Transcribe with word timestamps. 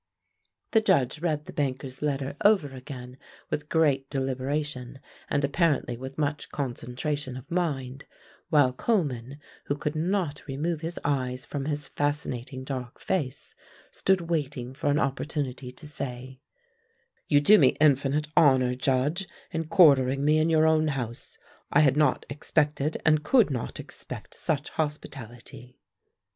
The 0.71 0.81
Judge 0.81 1.21
read 1.21 1.45
the 1.45 1.53
banker's 1.53 2.01
letter 2.01 2.35
over 2.43 2.69
again 2.73 3.19
with 3.51 3.69
great 3.69 4.09
deliberation 4.09 4.97
and 5.29 5.45
apparently 5.45 5.95
with 5.95 6.17
much 6.17 6.49
concentration 6.49 7.37
of 7.37 7.51
mind, 7.51 8.05
while 8.49 8.73
Coleman, 8.73 9.37
who 9.65 9.75
could 9.77 9.95
not 9.95 10.47
remove 10.47 10.81
his 10.81 10.99
eyes 11.03 11.45
from 11.45 11.65
his 11.65 11.87
fascinating 11.87 12.63
dark 12.63 12.99
face, 12.99 13.53
stood 13.91 14.21
waiting 14.21 14.73
for 14.73 14.89
an 14.89 14.97
opportunity 14.97 15.69
to 15.69 15.85
say: 15.87 16.39
"You 17.27 17.39
do 17.39 17.59
me 17.59 17.75
infinite 17.79 18.25
honor, 18.35 18.73
Judge, 18.73 19.27
in 19.51 19.65
quartering 19.65 20.25
me 20.25 20.39
in 20.39 20.49
your 20.49 20.65
own 20.65 20.87
house. 20.87 21.37
I 21.71 21.81
had 21.81 21.95
not 21.95 22.25
expected 22.27 22.99
and 23.05 23.23
could 23.23 23.51
not 23.51 23.79
expect 23.79 24.33
such 24.33 24.69
hospitality." 24.69 25.77